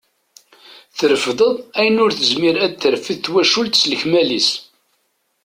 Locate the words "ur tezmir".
2.03-2.55